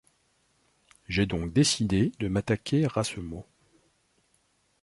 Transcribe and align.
J’ai 1.07 1.27
donc 1.27 1.53
décidé 1.53 2.11
de 2.19 2.27
m’attaquer 2.27 2.87
à 2.95 3.03
ce 3.03 3.19
mot. 3.19 3.45